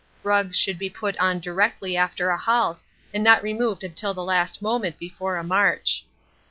Rugs 0.23 0.57
should 0.57 0.79
be 0.79 0.89
put 0.89 1.15
on 1.19 1.39
directly 1.39 1.95
after 1.95 2.31
a 2.31 2.37
halt 2.39 2.81
and 3.13 3.23
not 3.23 3.43
removed 3.43 3.85
till 3.95 4.15
the 4.15 4.23
last 4.23 4.59
moment 4.59 4.97
before 4.97 5.37
a 5.37 5.43
march. 5.43 6.03